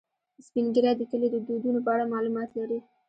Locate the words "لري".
2.59-2.79